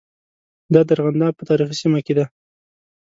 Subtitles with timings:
[0.73, 2.25] دا د ارغنداب په تاریخي سیمه کې دي.